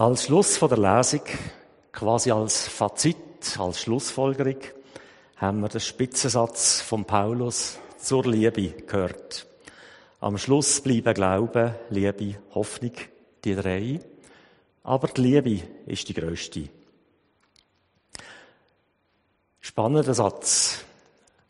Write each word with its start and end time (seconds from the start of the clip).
Als 0.00 0.24
Schluss 0.24 0.56
von 0.56 0.70
der 0.70 0.78
Lesung, 0.78 1.20
quasi 1.92 2.30
als 2.30 2.66
Fazit, 2.68 3.58
als 3.58 3.82
Schlussfolgerung, 3.82 4.56
haben 5.36 5.60
wir 5.60 5.68
den 5.68 5.82
Spitzensatz 5.82 6.80
von 6.80 7.04
Paulus 7.04 7.76
zur 7.98 8.24
Liebe 8.24 8.70
gehört. 8.86 9.46
Am 10.20 10.38
Schluss 10.38 10.80
bleiben 10.80 11.12
Glaube, 11.12 11.74
Liebe, 11.90 12.36
Hoffnung, 12.54 12.92
die 13.44 13.54
drei. 13.54 14.00
Aber 14.84 15.08
die 15.08 15.20
Liebe 15.20 15.68
ist 15.84 16.08
die 16.08 16.14
größte. 16.14 16.70
Spannender 19.60 20.14
Satz. 20.14 20.82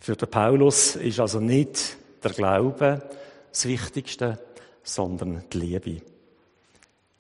Für 0.01 0.17
den 0.17 0.29
Paulus 0.29 0.97
ist 0.97 1.21
also 1.21 1.39
nicht 1.39 1.97
der 2.25 2.33
Glaube 2.33 3.09
das 3.53 3.67
Wichtigste, 3.67 4.41
sondern 4.83 5.45
die 5.53 5.59
Liebe. 5.59 6.03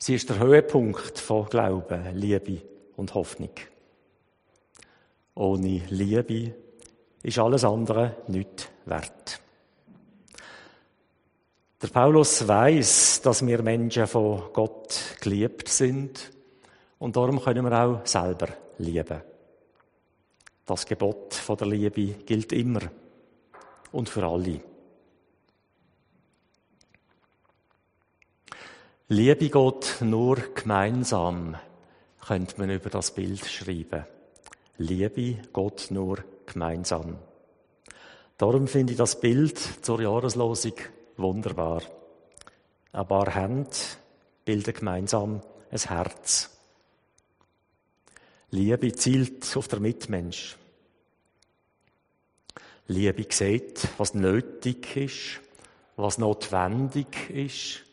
Sie 0.03 0.15
ist 0.15 0.31
der 0.31 0.39
Höhepunkt 0.39 1.19
von 1.19 1.45
Glauben, 1.45 2.17
Liebe 2.17 2.63
und 2.97 3.13
Hoffnung. 3.13 3.51
Ohne 5.35 5.83
Liebe 5.91 6.55
ist 7.23 7.39
alles 7.39 7.65
andere 7.65 8.17
nicht 8.29 8.71
wert. 8.87 9.43
Der 11.83 11.89
Paulus 11.89 12.49
weiß, 12.49 13.21
dass 13.21 13.47
wir 13.47 13.63
Menschen 13.63 14.07
von 14.07 14.45
Gott 14.55 15.17
geliebt 15.21 15.69
sind 15.69 16.31
und 16.99 17.15
darum 17.15 17.39
können 17.39 17.67
wir 17.69 17.85
auch 17.85 18.07
selber 18.07 18.49
lieben. 18.79 19.21
Das 20.65 20.87
Gebot 20.87 21.35
von 21.35 21.59
der 21.59 21.67
Liebe 21.67 22.25
gilt 22.25 22.55
immer 22.55 22.81
und 23.93 24.09
für 24.09 24.25
alle. 24.27 24.70
Liebe 29.13 29.49
geht 29.49 30.03
nur 30.03 30.37
gemeinsam, 30.55 31.57
könnte 32.25 32.61
man 32.61 32.71
über 32.71 32.91
das 32.91 33.13
Bild 33.13 33.45
schreiben. 33.45 34.07
Liebe 34.79 35.43
geht 35.53 35.91
nur 35.91 36.19
gemeinsam. 36.47 37.19
Darum 38.39 38.69
finde 38.69 38.93
ich 38.93 38.99
das 38.99 39.19
Bild 39.19 39.59
zur 39.59 40.01
Jahreslosung 40.01 40.75
wunderbar. 41.17 41.83
Ein 42.93 43.09
paar 43.09 43.35
Hände 43.35 43.71
bilden 44.45 44.75
gemeinsam 44.75 45.43
ein 45.73 45.79
Herz. 45.81 46.57
Liebe 48.53 48.93
zielt 48.93 49.57
auf 49.57 49.67
der 49.67 49.81
Mitmensch. 49.81 50.57
Liebe 52.87 53.27
sieht, 53.29 53.89
was 53.99 54.15
nötig 54.15 54.95
ist, 54.95 55.41
was 55.97 56.19
notwendig 56.19 57.29
ist 57.31 57.90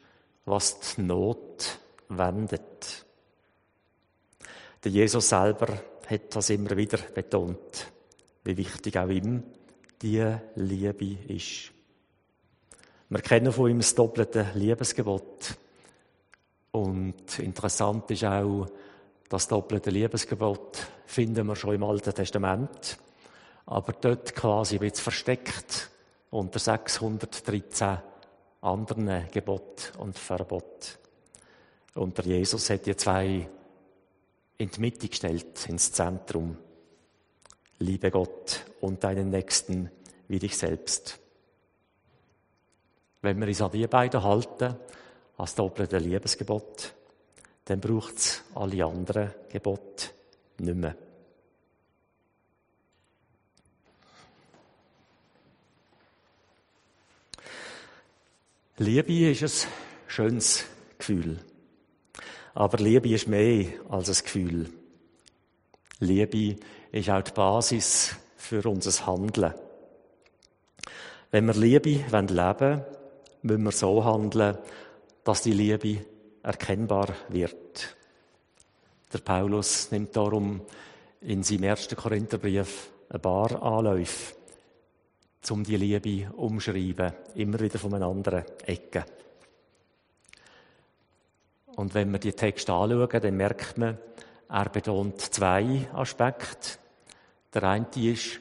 was 0.48 0.80
die 0.80 1.02
Not 1.02 1.78
wendet. 2.10 3.06
Der 4.84 4.92
Jesus 4.92 5.30
selber 5.30 5.78
hat 6.08 6.36
das 6.36 6.50
immer 6.50 6.76
wieder 6.78 6.98
betont, 7.14 7.92
wie 8.46 8.56
wichtig 8.56 8.98
auch 8.98 9.10
ihm 9.10 9.44
die 10.02 10.36
Liebe 10.56 11.18
ist. 11.28 11.72
Wir 13.10 13.20
kennen 13.20 13.52
von 13.52 13.70
ihm 13.70 13.80
das 13.80 13.94
doppelte 13.94 14.52
Liebesgebot. 14.54 15.56
Und 16.72 17.40
interessant 17.40 18.10
ist 18.12 18.24
auch, 18.24 18.68
das 19.28 19.50
doppelte 19.50 19.90
Liebesgebot 19.90 20.78
finden 21.06 21.48
wir 21.48 21.56
schon 21.58 21.76
im 21.76 21.84
Alten 21.84 22.14
Testament, 22.14 22.98
aber 23.66 23.94
dort 23.94 24.34
quasi 24.34 24.80
wird 24.80 24.96
es 24.96 25.02
versteckt 25.02 25.90
unter 26.30 26.60
613 26.60 27.98
anderen 28.62 29.28
Gebot 29.32 29.94
und 29.98 30.18
Verbot. 30.18 30.98
Und 31.96 32.18
der 32.18 32.26
Jesus 32.26 32.70
hat 32.70 32.86
die 32.86 32.96
zwei 32.96 33.50
in 34.58 34.70
die 34.70 34.80
Mitte 34.80 35.08
gestellt, 35.08 35.68
ins 35.68 35.92
Zentrum. 35.92 36.58
Liebe 37.80 38.10
Gott 38.12 38.66
und 38.82 39.04
deinen 39.04 39.30
Nächsten 39.30 39.92
wie 40.28 40.40
dich 40.40 40.58
selbst. 40.58 41.20
Wenn 43.22 43.40
wir 43.40 43.48
uns 43.48 43.62
an 43.62 43.72
die 43.72 43.88
beiden 43.88 44.24
halten, 44.24 44.76
als 45.38 45.56
doppelte 45.56 46.00
Liebesgebot, 46.00 46.94
dann 47.66 47.80
braucht 47.80 48.18
es 48.18 48.44
alle 48.56 48.86
anderen 48.86 49.34
Gebote 49.50 50.08
nicht 50.60 50.76
mehr. 50.76 50.96
Liebe 58.80 59.32
ist 59.32 59.42
ein 59.66 59.72
schönes 60.06 60.66
Gefühl. 61.00 61.40
Aber 62.54 62.78
Liebe 62.78 63.10
ist 63.10 63.28
mehr 63.28 63.70
als 63.90 64.10
ein 64.10 64.24
Gefühl. 64.24 64.70
Liebe 66.00 66.58
ist 66.92 67.10
auch 67.10 67.24
die 67.24 67.32
Basis 67.32 68.16
für 68.36 68.64
unser 68.70 69.08
Handeln. 69.08 69.56
Wenn 71.32 71.48
wir 71.48 71.56
Liebe 71.56 71.90
leben 71.90 72.30
wollen, 72.30 72.86
müssen 73.42 73.64
wir 73.64 73.72
so 73.72 74.06
handeln, 74.06 74.60
dass 75.24 75.42
die 75.42 75.54
Liebe 75.54 76.06
erkennbar 76.44 77.16
wird. 77.30 77.96
Der 79.12 79.20
Paulus 79.20 79.90
nimmt 79.90 80.16
darum 80.16 80.62
in 81.22 81.42
seinem 81.42 81.64
ersten 81.64 81.96
Korintherbrief 81.96 82.92
ein 83.10 83.22
paar 83.22 83.60
Anläufe 83.60 84.37
um 85.50 85.64
die 85.64 85.78
Liebe 85.78 86.32
umschreiben, 86.34 87.14
immer 87.36 87.60
wieder 87.60 87.80
von 87.80 87.94
einer 87.94 88.08
anderen 88.08 88.44
Ecke. 88.66 89.06
Und 91.76 91.94
wenn 91.94 92.12
wir 92.12 92.20
die 92.20 92.34
Texte 92.34 92.74
anschauen, 92.74 93.22
dann 93.22 93.38
merkt 93.38 93.78
man, 93.78 93.98
er 94.50 94.70
betont 94.70 95.22
zwei 95.22 95.88
Aspekte. 95.94 96.80
Der 97.54 97.64
eine 97.64 97.88
ist 97.96 98.40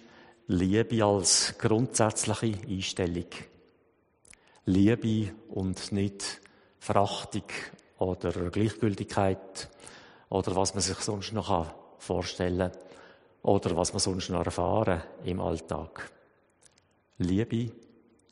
Liebe 0.48 1.04
als 1.04 1.54
grundsätzliche 1.58 2.58
Einstellung. 2.68 3.26
Liebe 4.64 5.32
und 5.50 5.92
nicht 5.92 6.40
Verachtung 6.78 7.44
oder 7.98 8.32
Gleichgültigkeit 8.50 9.68
oder 10.28 10.56
was 10.56 10.74
man 10.74 10.82
sich 10.82 10.98
sonst 10.98 11.32
noch 11.32 11.66
vorstellen 11.98 12.70
kann 12.72 12.80
oder 13.42 13.76
was 13.76 13.92
man 13.92 14.00
sonst 14.00 14.30
noch 14.30 14.44
erfahren 14.44 15.02
im 15.24 15.40
Alltag. 15.40 16.10
Liebe 17.18 17.72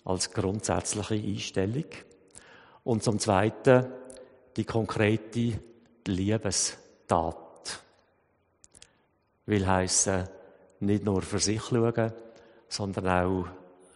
als 0.05 0.31
grundsätzliche 0.31 1.15
Einstellung. 1.15 1.87
Und 2.85 3.03
zum 3.03 3.19
Zweiten 3.19 3.87
die 4.57 4.65
konkrete 4.65 5.59
Liebestat. 6.07 7.83
Will 9.47 9.67
heißen 9.67 10.29
nicht 10.81 11.05
nur 11.05 11.23
für 11.23 11.39
sich 11.39 11.63
schauen, 11.63 12.13
sondern 12.69 13.09
auch 13.09 13.47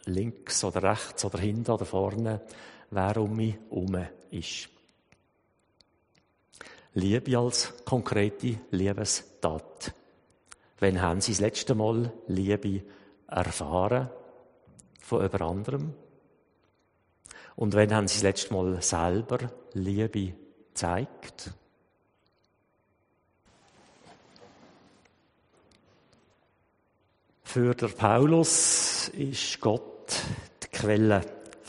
links 0.06 0.64
oder 0.64 0.82
rechts 0.82 1.24
oder 1.24 1.38
hinten 1.38 1.70
oder 1.70 1.84
vorne, 1.84 2.40
wer 2.90 3.16
um 3.18 3.36
mich 3.36 3.56
herum 3.70 4.06
ist. 4.30 4.68
Liebe 6.94 7.38
als 7.38 7.74
konkrete 7.84 8.58
Liebestat. 8.70 9.92
Wenn 10.78 11.02
haben 11.02 11.20
Sie 11.20 11.32
das 11.32 11.40
letzte 11.40 11.74
Mal 11.74 12.12
Liebe 12.26 12.82
erfahren 13.26 14.08
von 15.08 15.22
jemand 15.22 15.42
anderem? 15.42 15.94
Und 17.56 17.74
wenn 17.74 17.94
haben 17.94 18.06
Sie 18.06 18.16
das 18.16 18.22
letzte 18.22 18.54
Mal 18.54 18.80
selber 18.82 19.38
Liebe 19.72 20.34
gezeigt? 20.68 21.50
Für 27.42 27.74
der 27.74 27.88
Paulus 27.88 29.08
ist 29.08 29.58
Gott 29.60 30.20
die 30.62 30.68
Quelle 30.68 31.24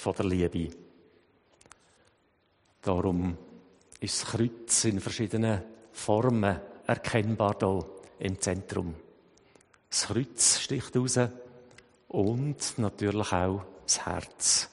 der 0.05 0.25
Liebe. 0.25 0.75
Darum 2.81 3.37
ist 4.01 4.21
das 4.21 4.31
Kreuz 4.31 4.83
in 4.83 4.99
verschiedenen 4.99 5.63
Formen 5.93 6.59
erkennbar 6.85 7.55
da 7.55 7.79
im 8.19 8.39
Zentrum. 8.39 8.95
Das 9.89 10.07
Kreuz 10.07 10.59
sticht 10.59 10.95
raus 10.95 11.17
und 12.09 12.77
natürlich 12.77 13.31
auch 13.31 13.61
das 13.83 14.05
Herz. 14.05 14.69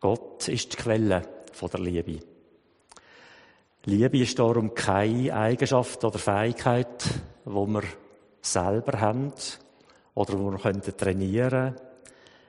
Gott 0.00 0.48
ist 0.48 0.72
die 0.72 0.76
Quelle 0.76 1.22
der 1.60 1.80
Liebe. 1.80 2.20
Liebe 3.84 4.18
ist 4.18 4.38
darum 4.38 4.74
keine 4.74 5.34
Eigenschaft 5.34 6.04
oder 6.04 6.18
Fähigkeit, 6.18 7.04
wo 7.44 7.66
wir 7.66 7.82
selber 8.40 9.00
haben 9.00 9.32
oder 10.14 10.38
wo 10.38 10.52
wir 10.52 10.96
trainieren 10.96 11.74
können. 11.74 11.80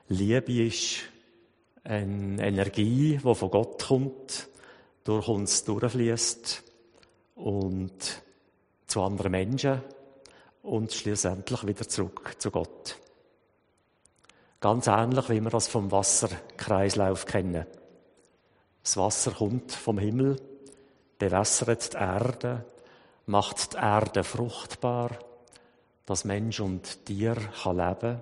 Liebe 0.10 0.66
ist 0.66 1.00
eine 1.84 2.46
Energie, 2.46 3.20
die 3.24 3.36
von 3.36 3.52
Gott 3.52 3.84
kommt, 3.88 4.50
durch 5.04 5.28
uns 5.28 5.64
durchfließt 5.64 6.64
und 7.36 8.24
zu 8.86 9.02
anderen 9.02 9.32
Menschen 9.32 9.82
und 10.64 10.94
schließlich 10.94 11.68
wieder 11.68 11.88
zurück 11.88 12.36
zu 12.38 12.52
Gott. 12.52 12.98
Ganz 14.60 14.88
ähnlich, 14.88 15.30
wie 15.30 15.40
wir 15.40 15.50
das 15.50 15.68
vom 15.68 15.92
Wasserkreislauf 15.92 17.26
kennen. 17.26 17.66
Das 18.84 18.98
Wasser 18.98 19.32
kommt 19.32 19.72
vom 19.72 19.98
Himmel, 19.98 20.42
bewässert 21.18 21.94
die 21.94 21.98
Erde, 21.98 22.66
macht 23.26 23.74
die 23.74 23.78
Erde 23.78 24.24
fruchtbar, 24.24 25.12
dass 26.06 26.26
Mensch 26.26 26.60
und 26.60 27.06
Tier 27.06 27.36
kann 27.36 27.78
leben 27.78 28.20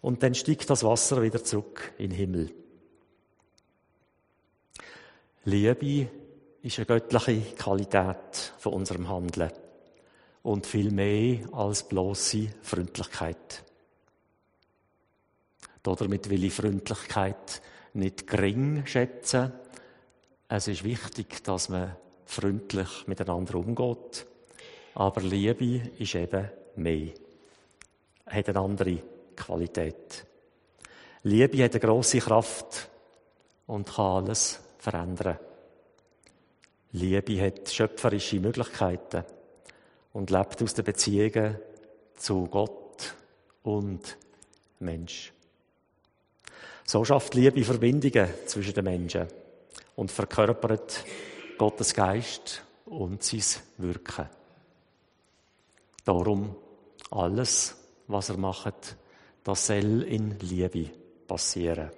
und 0.00 0.22
dann 0.22 0.34
steigt 0.34 0.70
das 0.70 0.84
Wasser 0.84 1.20
wieder 1.22 1.44
zurück 1.44 1.92
in 1.98 2.10
den 2.10 2.16
Himmel. 2.16 2.54
Liebe 5.44 6.08
ist 6.62 6.78
eine 6.78 6.86
göttliche 6.86 7.40
Qualität 7.56 8.52
von 8.58 8.74
unserem 8.74 9.08
Handeln 9.08 9.50
und 10.42 10.66
viel 10.66 10.90
mehr 10.90 11.40
als 11.52 11.86
bloße 11.86 12.48
Freundlichkeit. 12.62 13.62
Damit 15.82 16.30
will 16.30 16.44
ich 16.44 16.52
Freundlichkeit 16.52 17.62
nicht 17.94 18.26
gering 18.26 18.86
schätzen. 18.86 19.52
Es 20.48 20.68
ist 20.68 20.84
wichtig, 20.84 21.42
dass 21.44 21.68
man 21.68 21.96
freundlich 22.24 23.06
miteinander 23.06 23.54
umgeht. 23.56 24.26
Aber 24.94 25.20
Liebe 25.20 25.90
ist 25.98 26.14
eben 26.14 26.50
mehr. 26.76 27.08
Hat 28.26 28.48
eine 28.48 28.60
andere 28.60 28.98
Qualität. 29.36 30.26
Liebe 31.22 31.64
hat 31.64 31.72
eine 31.72 31.80
grosse 31.80 32.18
Kraft 32.18 32.88
und 33.66 33.88
kann 33.94 34.24
alles 34.24 34.60
verändern. 34.78 35.38
Liebe 36.92 37.40
hat 37.40 37.68
schöpferische 37.68 38.40
Möglichkeiten 38.40 39.24
und 40.12 40.30
lebt 40.30 40.62
aus 40.62 40.74
den 40.74 40.84
Beziehungen 40.84 41.56
zu 42.16 42.46
Gott 42.46 43.14
und 43.62 44.16
Mensch. 44.78 45.32
So 46.84 47.04
schafft 47.04 47.34
Liebe 47.34 47.64
Verbindungen 47.64 48.28
zwischen 48.46 48.74
den 48.74 48.84
Menschen 48.84 49.28
und 49.96 50.10
verkörpert 50.10 51.04
Gottes 51.56 51.94
Geist 51.94 52.62
und 52.86 53.22
sein 53.22 53.62
Wirken. 53.78 54.28
Darum 56.04 56.56
alles, 57.10 57.76
was 58.08 58.30
er 58.30 58.36
macht, 58.36 58.96
das 59.44 59.66
soll 59.66 60.02
in 60.02 60.38
Liebe 60.40 60.90
passieren. 61.28 61.90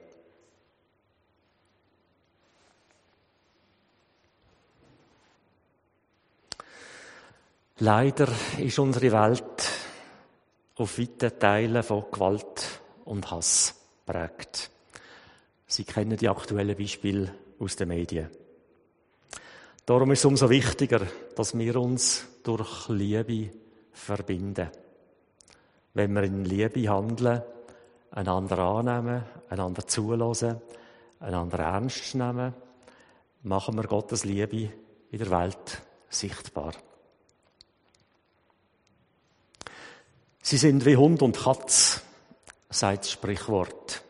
Leider 7.78 8.28
ist 8.58 8.78
unsere 8.78 9.12
Welt 9.12 9.70
auf 10.76 10.98
weiten 10.98 11.38
Teilen 11.38 11.82
von 11.82 12.04
Gewalt 12.10 12.80
und 13.04 13.30
Hass 13.30 13.74
prägt. 14.04 14.70
Sie 15.66 15.84
kennen 15.84 16.16
die 16.16 16.28
aktuellen 16.28 16.76
Beispiele 16.76 17.34
aus 17.58 17.76
den 17.76 17.88
Medien. 17.88 18.28
Darum 19.86 20.12
ist 20.12 20.20
es 20.20 20.24
umso 20.26 20.50
wichtiger, 20.50 21.06
dass 21.34 21.56
wir 21.56 21.76
uns 21.76 22.26
durch 22.42 22.88
Liebe 22.88 23.50
verbinden. 23.92 24.68
Wenn 25.94 26.12
wir 26.14 26.22
in 26.22 26.44
Liebe 26.44 26.88
handeln, 26.88 27.42
einander 28.10 28.58
annehmen, 28.58 29.24
einander 29.48 29.86
zulassen, 29.86 30.60
einander 31.20 31.58
ernst 31.58 32.14
nehmen, 32.14 32.54
machen 33.42 33.76
wir 33.76 33.84
Gottes 33.84 34.24
Liebe 34.24 34.70
in 35.10 35.18
der 35.18 35.30
Welt 35.30 35.82
sichtbar. 36.08 36.74
Sie 40.52 40.58
sind 40.58 40.84
wie 40.84 40.98
Hund 40.98 41.22
und 41.22 41.34
Katz, 41.34 42.02
sagt 42.68 43.04
das 43.04 43.12
Sprichwort, 43.12 44.02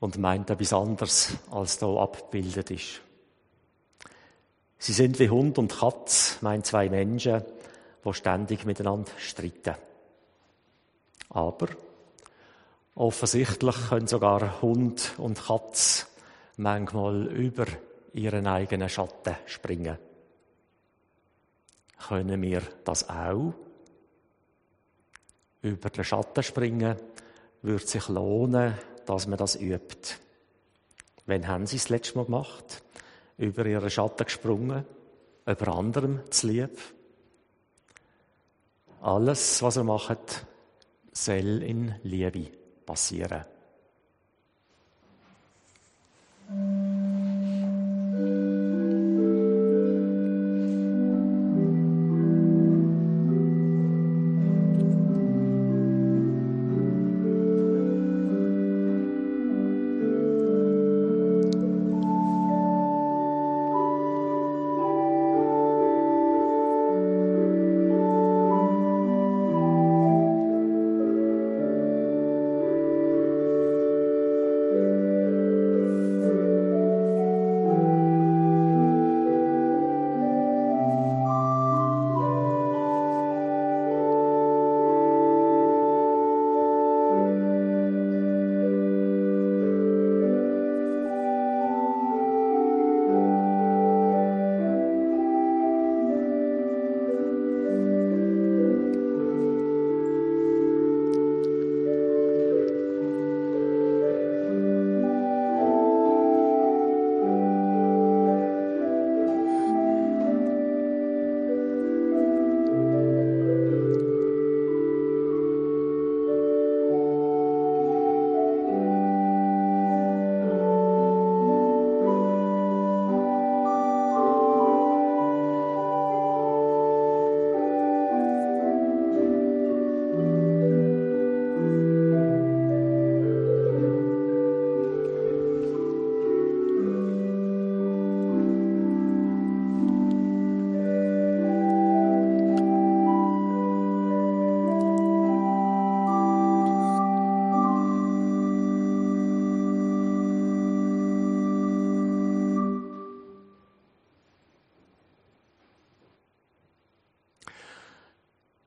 und 0.00 0.18
meint 0.18 0.50
etwas 0.50 0.72
anderes, 0.72 1.34
als 1.52 1.78
da 1.78 1.86
abgebildet 1.86 2.72
ist. 2.72 3.00
Sie 4.78 4.92
sind 4.92 5.20
wie 5.20 5.30
Hund 5.30 5.58
und 5.58 5.72
Katz, 5.72 6.38
meint 6.40 6.66
zwei 6.66 6.88
Menschen, 6.88 7.44
die 8.04 8.12
ständig 8.12 8.64
miteinander 8.64 9.12
streiten. 9.18 9.76
Aber 11.30 11.68
offensichtlich 12.96 13.76
können 13.88 14.08
sogar 14.08 14.60
Hund 14.62 15.12
und 15.18 15.46
Katz 15.46 16.08
manchmal 16.56 17.26
über 17.26 17.66
ihren 18.12 18.48
eigenen 18.48 18.88
Schatten 18.88 19.36
springen. 19.46 19.96
Können 22.08 22.42
wir 22.42 22.62
das 22.82 23.08
auch? 23.08 23.54
Über 25.62 25.90
den 25.90 26.04
Schatten 26.04 26.42
springen, 26.42 26.96
würde 27.62 27.86
sich 27.86 28.08
lohnen, 28.08 28.74
dass 29.06 29.26
man 29.26 29.38
das 29.38 29.56
übt. 29.56 30.16
Wann 31.26 31.46
haben 31.46 31.66
Sie 31.66 31.76
es 31.76 31.84
das 31.84 31.90
letzte 31.90 32.18
Mal 32.18 32.24
gemacht? 32.24 32.82
Über 33.38 33.64
Ihren 33.64 33.90
Schatten 33.90 34.24
gesprungen? 34.24 34.84
Über 35.46 35.68
anderem 35.68 36.20
zu 36.30 36.48
lieb? 36.48 36.78
Alles, 39.00 39.62
was 39.62 39.76
er 39.76 39.84
macht, 39.84 40.46
soll 41.12 41.62
in 41.62 41.94
Liebe 42.02 42.50
passieren. 42.86 43.44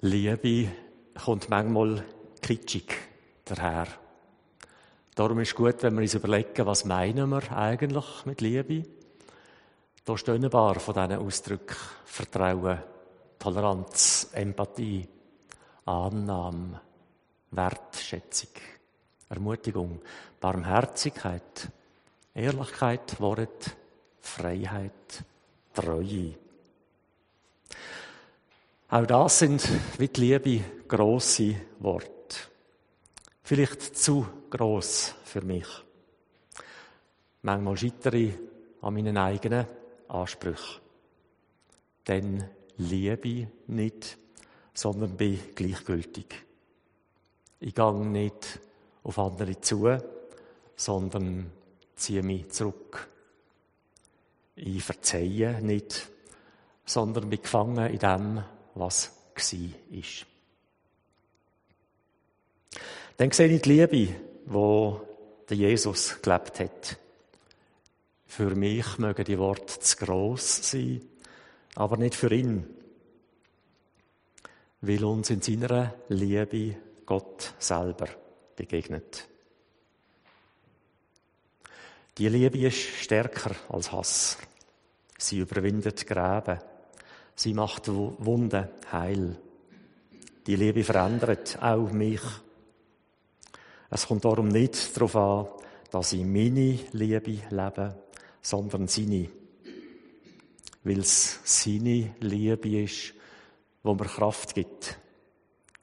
Liebe 0.05 0.69
kommt 1.15 1.49
manchmal 1.49 2.05
kitschig 2.39 2.93
daher. 3.43 3.87
Darum 5.15 5.39
ist 5.39 5.47
es 5.47 5.55
gut, 5.55 5.81
wenn 5.81 5.95
wir 5.95 6.03
uns 6.03 6.13
überlegen, 6.13 6.67
was 6.67 6.85
meinen 6.85 7.27
wir 7.31 7.51
eigentlich 7.51 8.05
mit 8.25 8.39
Liebe? 8.39 8.83
Da 10.05 10.15
stehen 10.15 10.45
ein 10.45 10.51
paar 10.51 10.79
von 10.79 10.93
diesen 10.93 11.13
Ausdrücken. 11.13 11.75
Vertrauen, 12.05 12.83
Toleranz, 13.39 14.29
Empathie, 14.33 15.07
Annahme, 15.85 16.81
Wertschätzung, 17.49 18.51
Ermutigung, 19.27 20.03
Barmherzigkeit, 20.39 21.71
Ehrlichkeit, 22.35 23.19
Wort, 23.19 23.75
Freiheit, 24.21 25.23
Treue 25.73 26.35
Auch 28.87 29.05
das 29.07 29.39
sind 29.39 29.67
wie 29.97 30.07
die 30.07 30.21
Liebe 30.21 30.63
grosse 30.87 31.55
Worte. 31.79 32.11
Vielleicht 33.41 33.97
zu 33.97 34.27
gross 34.49 35.15
für 35.23 35.41
mich. 35.41 35.67
Manchmal 37.41 37.77
scheitere 37.77 38.17
ich 38.17 38.33
an 38.81 38.93
meinen 38.93 39.17
eigenen 39.17 39.65
Ansprüchen. 40.07 40.81
Dann 42.03 42.47
liebe 42.77 43.27
ich 43.27 43.47
nicht, 43.67 44.17
sondern 44.73 45.17
bin 45.17 45.39
gleichgültig. 45.55 46.27
Ich 47.59 47.73
gehe 47.73 47.93
nicht 47.93 48.59
auf 49.03 49.17
andere 49.17 49.59
zu, 49.61 49.97
sondern 50.75 51.51
ziehe 51.95 52.21
mich 52.21 52.51
zurück. 52.51 53.07
Ich 54.55 54.83
verzeihe 54.83 55.59
nicht, 55.61 56.07
sondern 56.85 57.29
bin 57.29 57.41
gefangen 57.41 57.91
in 57.91 57.99
dem, 57.99 58.43
was 58.75 59.11
war. 59.35 60.27
Dann 63.17 63.31
sehe 63.31 63.47
ich 63.47 63.61
die 63.61 63.69
Liebe, 63.69 64.15
wo 64.45 65.01
der 65.49 65.57
Jesus 65.57 66.21
gelebt 66.21 66.59
hat. 66.59 66.97
Für 68.25 68.53
mich 68.55 68.97
mögen 68.97 69.23
die 69.23 69.39
Worte 69.39 69.79
zu 69.79 69.97
gross 69.97 70.69
sein, 70.69 71.01
aber 71.75 71.97
nicht 71.97 72.15
für 72.15 72.33
ihn. 72.33 72.65
Weil 74.81 75.03
uns 75.05 75.29
in 75.29 75.41
seiner 75.41 75.93
Liebe 76.09 76.75
Gott 77.05 77.53
selber 77.59 78.09
begegnet. 78.55 79.27
Die 82.17 82.29
Liebe 82.29 82.59
ist 82.59 82.77
stärker 82.77 83.55
als 83.69 83.91
Hass. 83.91 84.37
Sie 85.17 85.39
überwindet 85.39 86.05
Gräben. 86.05 86.59
Sie 87.35 87.53
macht 87.53 87.87
Wunden 87.87 88.69
heil. 88.91 89.37
Die 90.47 90.55
Liebe 90.55 90.83
verändert 90.83 91.57
auch 91.61 91.91
mich. 91.91 92.21
Es 93.89 94.07
kommt 94.07 94.25
darum 94.25 94.47
nicht 94.47 94.95
darauf 94.95 95.15
an, 95.15 95.47
dass 95.91 96.13
ich 96.13 96.23
meine 96.23 96.79
Liebe 96.91 97.39
lebe, 97.49 97.95
sondern 98.41 98.87
seine. 98.87 99.29
Weil 100.83 100.99
es 100.99 101.39
seine 101.43 102.15
Liebe 102.19 102.83
ist, 102.83 103.13
wo 103.83 103.93
mir 103.93 104.05
Kraft 104.05 104.55
gibt, 104.55 104.97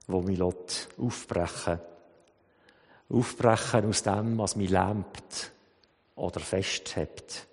wo 0.07 0.23
mich 0.23 0.41
aufbrechen 0.43 1.81
Aufbrechen 3.13 3.89
aus 3.89 4.03
dem, 4.03 4.39
was 4.39 4.57
mich 4.57 4.71
lähmt 4.71 5.53
oder 6.17 6.41
festhebt. 6.41 7.47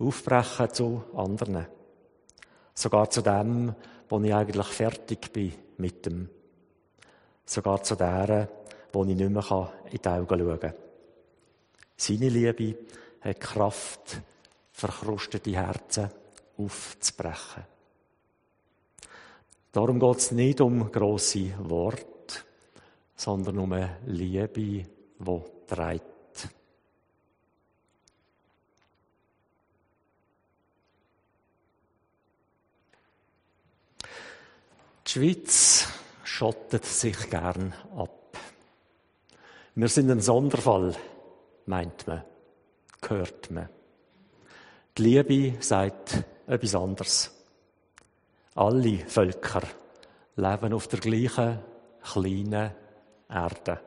Aufbrechen 0.00 0.72
zu 0.72 1.04
anderen. 1.14 1.66
Sogar 2.78 3.10
zu 3.10 3.22
dem, 3.22 3.74
wo 4.08 4.20
ich 4.20 4.32
eigentlich 4.32 4.68
fertig 4.68 5.32
bin 5.32 5.52
mit 5.78 6.06
dem. 6.06 6.28
Sogar 7.44 7.82
zu 7.82 7.96
der, 7.96 8.48
wo 8.92 9.04
ich 9.04 9.16
nicht 9.16 9.30
mehr 9.30 9.72
in 9.90 9.98
die 10.00 10.08
Augen 10.08 10.38
schauen 10.38 10.60
kann. 10.60 10.74
Seine 11.96 12.28
Liebe 12.28 12.78
hat 13.20 13.40
Kraft, 13.40 14.22
verkrustete 14.70 15.50
Herzen 15.50 16.08
aufzubrechen. 16.56 17.64
Darum 19.72 19.98
geht 19.98 20.18
es 20.18 20.30
nicht 20.30 20.60
um 20.60 20.92
grosse 20.92 21.54
Worte, 21.68 22.44
sondern 23.16 23.58
um 23.58 23.72
eine 23.72 23.96
Liebe, 24.06 24.48
die 24.52 24.86
trägt. 25.66 26.17
Die 35.08 35.12
Schweiz 35.12 35.88
schottet 36.22 36.84
sich 36.84 37.30
gern 37.30 37.72
ab. 37.96 38.36
Wir 39.74 39.88
sind 39.88 40.10
ein 40.10 40.20
Sonderfall, 40.20 40.94
meint 41.64 42.06
man, 42.06 42.24
hört 43.08 43.50
man. 43.50 43.70
Die 44.98 45.02
Liebe 45.02 45.62
sagt 45.62 46.24
etwas 46.46 46.74
anderes. 46.74 47.30
Alle 48.54 48.98
Völker 48.98 49.62
leben 50.36 50.74
auf 50.74 50.88
der 50.88 51.00
gleichen 51.00 51.58
kleinen 52.02 52.72
Erde. 53.30 53.80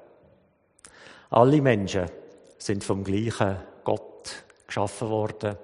Alle 1.29 1.61
Menschen 1.61 2.09
sind 2.57 2.83
vom 2.83 3.03
gleichen 3.03 3.57
Gott 3.83 4.43
geschaffen 4.65 5.09
worden, 5.09 5.55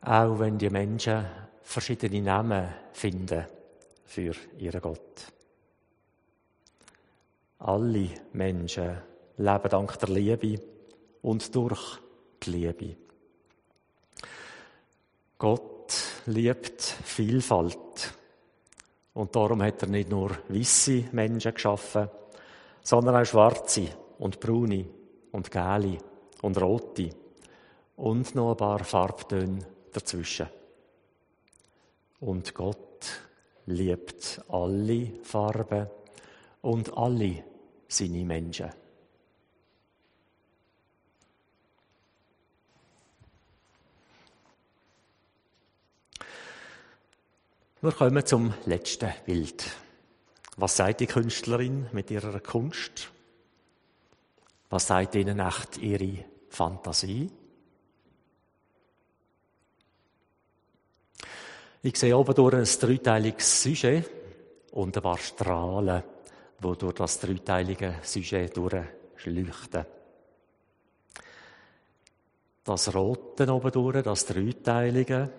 auch 0.00 0.38
wenn 0.38 0.56
die 0.56 0.70
Menschen 0.70 1.26
verschiedene 1.64 2.22
Namen 2.22 2.66
finden 2.94 3.44
für 4.10 4.34
ihren 4.58 4.80
Gott. 4.80 5.32
Alle 7.60 8.08
Menschen 8.32 8.98
leben 9.36 9.68
dank 9.68 9.98
der 10.00 10.08
Liebe 10.08 10.60
und 11.22 11.54
durch 11.54 12.00
die 12.42 12.50
Liebe. 12.50 12.96
Gott 15.38 15.94
liebt 16.26 16.82
Vielfalt. 16.82 18.12
Und 19.14 19.36
darum 19.36 19.62
hat 19.62 19.82
er 19.82 19.88
nicht 19.88 20.10
nur 20.10 20.30
weiße 20.48 21.04
Menschen 21.12 21.54
geschaffen, 21.54 22.08
sondern 22.82 23.14
auch 23.14 23.26
schwarze 23.26 23.86
und 24.18 24.40
braune 24.40 24.86
und 25.30 25.52
gelbe 25.52 25.98
und 26.42 26.60
rote 26.60 27.10
und 27.96 28.34
noch 28.34 28.50
ein 28.50 28.56
paar 28.56 28.82
Farbtöne 28.82 29.60
dazwischen. 29.92 30.48
Und 32.18 32.52
Gott 32.54 33.29
liebt 33.70 34.42
alle 34.48 35.12
Farben 35.22 35.88
und 36.62 36.96
alle 36.96 37.44
seine 37.88 38.24
Menschen. 38.24 38.70
Wir 47.82 47.92
kommen 47.92 48.26
zum 48.26 48.52
letzten 48.66 49.10
Bild. 49.24 49.64
Was 50.58 50.76
sagt 50.76 51.00
die 51.00 51.06
Künstlerin 51.06 51.86
mit 51.92 52.10
ihrer 52.10 52.38
Kunst? 52.40 53.10
Was 54.68 54.88
sagt 54.88 55.14
ihnen 55.14 55.40
echt 55.40 55.78
ihre 55.78 56.26
Fantasie? 56.50 57.30
Ich 61.82 61.96
sehe 61.96 62.16
oben 62.16 62.34
durch 62.34 62.54
ein 62.54 62.64
dreiteiliges 62.64 63.62
Sujet 63.62 64.10
und 64.72 64.94
ein 64.94 65.02
paar 65.02 65.16
Strahlen, 65.16 66.02
die 66.62 66.76
durch 66.78 66.92
das 66.94 67.18
dreiteilige 67.20 68.00
Sujet 68.02 68.54
durchleuchten. 68.54 69.86
Das 72.62 72.94
Rote 72.94 73.50
oben 73.50 73.72
durch, 73.72 74.02
das 74.02 74.26
Dreiteilige, 74.26 75.30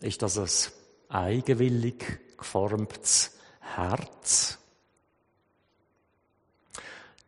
ist 0.00 0.22
das 0.22 0.72
ein 1.08 1.26
eigenwillig 1.26 2.38
geformtes 2.38 3.38
Herz. 3.60 4.58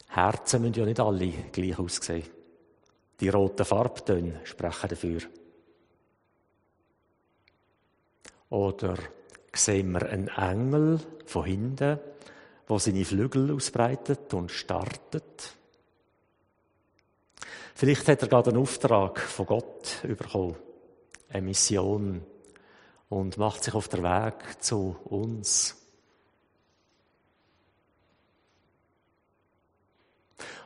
Herzen 0.08 0.62
müssen 0.62 0.74
ja 0.74 0.84
nicht 0.86 1.00
alle 1.00 1.32
gleich 1.52 1.78
aussehen. 1.78 2.24
Die 3.20 3.28
roten 3.28 3.66
Farbtöne 3.66 4.40
sprechen 4.44 4.88
dafür. 4.88 5.20
Oder 8.54 8.94
sehen 9.52 9.90
wir 9.90 10.08
einen 10.08 10.28
Engel 10.28 11.00
von 11.26 11.44
hinten, 11.44 11.98
der 12.68 12.78
seine 12.78 13.04
Flügel 13.04 13.50
ausbreitet 13.52 14.32
und 14.32 14.52
startet? 14.52 15.56
Vielleicht 17.74 18.06
hat 18.06 18.22
er 18.22 18.28
gerade 18.28 18.50
einen 18.50 18.60
Auftrag 18.60 19.18
von 19.18 19.46
Gott 19.46 19.98
bekommen, 20.02 20.54
eine 21.30 21.42
Mission, 21.42 22.22
und 23.08 23.38
macht 23.38 23.64
sich 23.64 23.74
auf 23.74 23.88
den 23.88 24.04
Weg 24.04 24.62
zu 24.62 24.98
uns. 25.02 25.74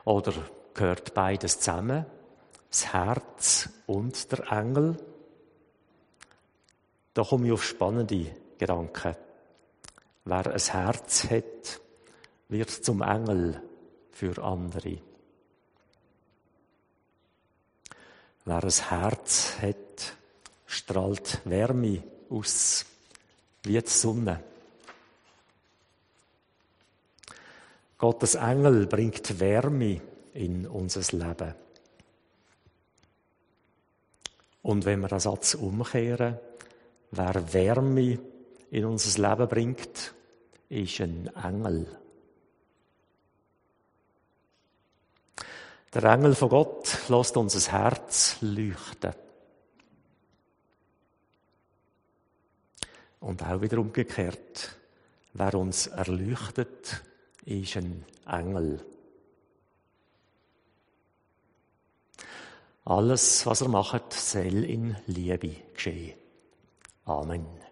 Oder 0.05 0.33
gehört 0.75 1.15
beides 1.15 1.59
zusammen? 1.59 2.05
Das 2.69 2.93
Herz 2.93 3.67
und 3.87 4.31
der 4.31 4.51
Engel? 4.51 5.08
Da 7.19 7.25
komme 7.25 7.47
ich 7.47 7.51
auf 7.51 7.65
spannende 7.65 8.33
Gedanken. 8.57 9.13
Wer 10.23 10.53
ein 10.53 10.57
Herz 10.57 11.29
hat, 11.29 11.81
wird 12.47 12.69
zum 12.69 13.01
Engel 13.01 13.61
für 14.09 14.41
andere. 14.41 14.99
Wer 18.45 18.63
ein 18.63 18.71
Herz 18.71 19.57
hat, 19.61 20.13
strahlt 20.65 21.41
Wärme 21.43 22.01
aus, 22.29 22.85
wie 23.63 23.81
die 23.81 23.89
Sonne. 23.89 24.41
Gottes 27.97 28.35
Engel 28.35 28.87
bringt 28.87 29.41
Wärme 29.41 29.99
in 30.35 30.65
unser 30.65 31.01
Leben. 31.17 31.53
Und 34.63 34.85
wenn 34.85 35.01
wir 35.01 35.09
den 35.09 35.19
Satz 35.19 35.55
umkehren, 35.55 36.39
wer 37.11 37.53
Wärme 37.53 38.19
in 38.71 38.85
unser 38.85 39.29
Leben 39.29 39.47
bringt, 39.47 40.13
ist 40.69 41.01
ein 41.01 41.29
Engel. 41.35 41.99
Der 45.91 46.03
Engel 46.03 46.35
von 46.35 46.49
Gott 46.49 47.09
lässt 47.09 47.35
unser 47.35 47.71
Herz 47.71 48.37
leuchten. 48.41 49.13
Und 53.21 53.43
auch 53.43 53.61
wieder 53.61 53.79
umgekehrt. 53.79 54.77
Wer 55.33 55.55
uns 55.55 55.87
erleuchtet, 55.87 57.03
ist 57.45 57.77
ein 57.77 58.05
Engel. 58.27 58.85
Alles, 62.85 63.45
was 63.45 63.61
er 63.61 63.67
macht, 63.67 64.13
soll 64.13 64.63
in 64.63 64.95
Liebe 65.07 65.55
geschehen. 65.73 66.18
Amen. 67.09 67.68